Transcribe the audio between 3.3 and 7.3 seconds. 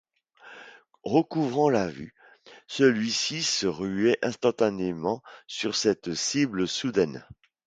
se ruait instantanément sur cette cible soudaine.